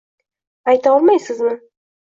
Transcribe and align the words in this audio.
Ayta 0.65 0.95
olmaysizmi? 0.95 1.59